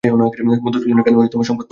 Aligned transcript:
মধুসূদনের 0.03 1.03
কানেও 1.05 1.19
সংবাদ 1.19 1.29
পৌঁচেছে। 1.33 1.69